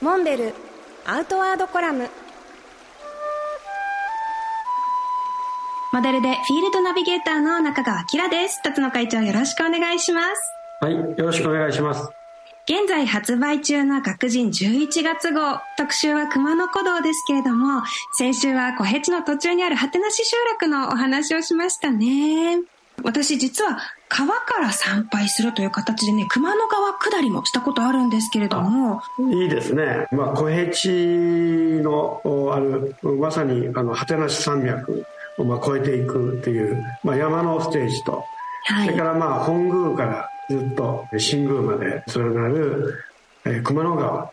[0.00, 0.54] モンベル
[1.04, 2.08] アウトワードコラム
[5.92, 8.62] モデルでフィールドナビゲーターの中川明です。
[8.62, 10.40] 辰野会長よろしくお願いします。
[10.80, 12.08] はい、よろしくお願いします。
[12.64, 17.82] 現在発売中の学人11月号、特集は熊野古道ですけれども、
[18.16, 22.60] 先週は小ヘチの途中にある果てなし集落のお話をしましたね。
[23.04, 23.78] 私実は
[24.08, 29.02] 川から参拝するという形でね、熊野川下りもしたことあるんですけれども。
[29.32, 30.08] いいですね。
[30.12, 30.88] まあ、小平地
[31.82, 32.20] の
[32.52, 35.04] ある、まさにあの、果てなし山脈
[35.38, 38.24] をまあ越えていくっていう、まあ、山のステージと、
[38.64, 43.04] はい、それからまあ、本宮からずっと新宮まで連なる、
[43.44, 44.30] えー、熊野川、は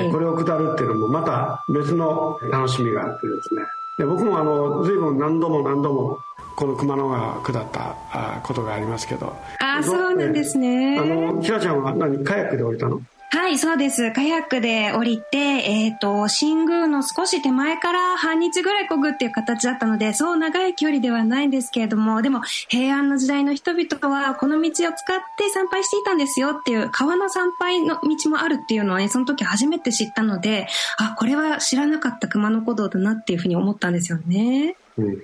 [0.00, 0.06] い。
[0.06, 3.62] えー、これを下るっていうのもまた別の楽しみがあってですね。
[3.98, 6.18] で僕もあの随分何度も何度も
[6.58, 13.00] この熊野川下ったことがありますけどあそうなんですねあのキラちゃんは何カヤックで降りたの？
[13.30, 14.10] はい、そうです。
[14.12, 24.94] カヤックで降りて、えっ、ー、と、新宮の少し手前から半日ぐらい漕ぐっていう形だったので、そう長い距離ではないんですけれども、でも平安の時代の人々はこの道を使っ
[25.36, 30.66] て参拝していたんですよっていう川の参拝の道もあるっていうのはね、その時初めて知ったので、
[30.96, 34.74] あ、これは知らなかった熊野古道だなっていうふうに思ったんですよね。
[34.96, 35.18] うん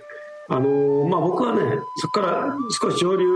[0.48, 1.62] あのまあ、僕はね
[1.96, 3.26] そこから少し上流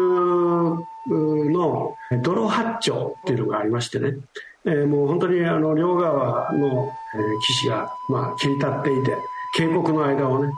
[1.08, 4.14] の泥八丁っていうのがありましてね、
[4.66, 9.16] えー、もう本当にあの両側の、えー、岸が、まあ、切り立っていて
[9.56, 10.52] 渓谷の間をね、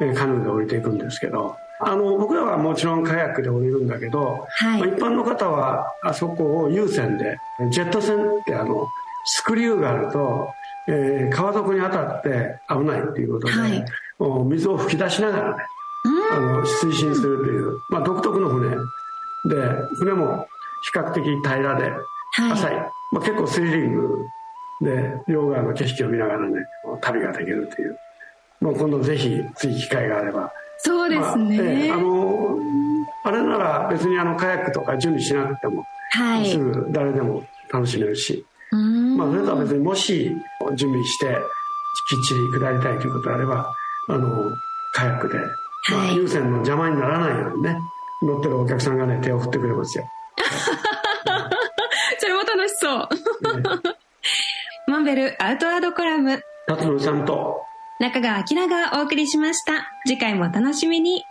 [0.00, 1.56] えー、カヌーで降りていくんですけど。
[1.80, 4.80] あの僕らはもちろんカヤックで降りるんだけど、はい。
[4.80, 7.38] まあ、一般の方はあそこを有線で
[7.70, 8.88] ジェット船ってあの
[9.24, 10.50] スクリューがあると、
[10.88, 13.84] えー、川底に当たって危ないっていうことで、はい、
[14.46, 15.62] 水を吹き出しながらね
[16.04, 18.76] あの推進するという、まあ、独特の船。
[19.48, 19.56] で
[19.94, 20.46] 船も
[20.82, 21.92] 比較的平らで
[22.36, 24.26] 浅い、はい、まあ、結構スリリング。
[24.80, 26.64] で両側の景色を見ながらね
[27.00, 27.98] 旅ができるという、
[28.60, 30.52] まあ、今度ぜひ次機会があれば。
[30.80, 32.56] そうですね、まあえー、あの
[33.24, 38.44] あれなら別にあのカヤックとか準備しなくても、はい、すぐ誰でも楽しめるし。
[38.70, 40.30] まあ、それとは別にもし
[40.76, 43.72] 準備してきっちり下りたいということであれば
[44.08, 44.54] あの
[44.92, 45.38] カヤックで
[45.90, 47.78] まあ、優先の邪魔にならないようにね、
[48.22, 50.04] 乗ってるお客さんがね、手を振ってくれますよ。
[52.18, 53.08] それも楽しそう。
[53.56, 53.62] ね、
[54.86, 56.42] モンベルアウトワードコラム。
[56.66, 57.62] 辰野さんと
[58.00, 59.90] 中川明がお送りしました。
[60.06, 61.24] 次回もお楽しみに。